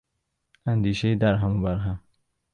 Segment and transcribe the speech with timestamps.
[0.65, 1.99] اندیشهی درهم و برهم